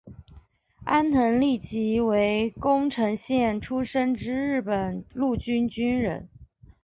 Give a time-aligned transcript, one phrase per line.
[0.83, 6.27] 安藤利吉为宫城县出身之日本陆军军人。